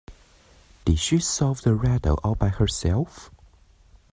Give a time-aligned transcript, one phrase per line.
[0.83, 3.29] Did she solve the riddle all by herself?